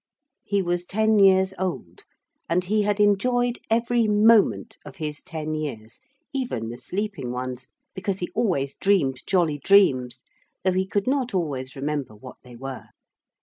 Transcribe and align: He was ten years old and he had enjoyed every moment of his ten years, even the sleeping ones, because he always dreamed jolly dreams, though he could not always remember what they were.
He 0.43 0.63
was 0.63 0.83
ten 0.83 1.19
years 1.19 1.53
old 1.59 2.05
and 2.49 2.63
he 2.63 2.81
had 2.81 2.99
enjoyed 2.99 3.59
every 3.69 4.07
moment 4.07 4.79
of 4.83 4.95
his 4.95 5.21
ten 5.21 5.53
years, 5.53 5.99
even 6.33 6.69
the 6.69 6.77
sleeping 6.79 7.29
ones, 7.31 7.67
because 7.93 8.17
he 8.17 8.31
always 8.33 8.73
dreamed 8.75 9.21
jolly 9.27 9.59
dreams, 9.63 10.23
though 10.63 10.71
he 10.73 10.87
could 10.87 11.05
not 11.05 11.35
always 11.35 11.75
remember 11.75 12.15
what 12.15 12.37
they 12.41 12.55
were. 12.55 12.85